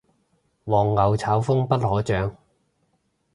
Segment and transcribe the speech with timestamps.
[0.65, 2.35] 黃牛炒風不可長